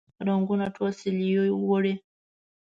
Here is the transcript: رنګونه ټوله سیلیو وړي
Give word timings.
رنګونه 0.27 0.65
ټوله 0.75 0.91
سیلیو 0.99 1.43
وړي 1.69 1.93